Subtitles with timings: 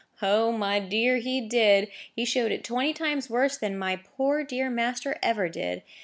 [0.23, 1.87] O, my dear, he did!
[2.11, 5.83] He showed it twenty times worse than my poor dear master ever did.